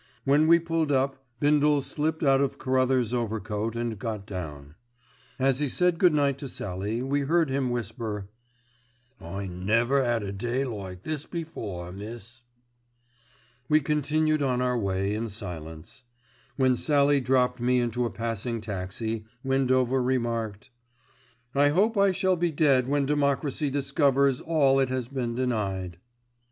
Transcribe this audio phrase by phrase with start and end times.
[0.25, 4.73] When we pulled up, Bindle slipped out of Carruthers' overcoat and got down.
[5.37, 8.27] As he said good night to Sallie we heard him whisper:
[9.19, 12.41] "I never 'ad a day like this before, miss."
[13.69, 16.01] We continued on our way in silence.
[16.55, 20.71] When Sallie dropped me into a passing taxi, Windover remarked:
[21.53, 25.99] "I hope I shall be dead when Democracy discovers all it has been denied."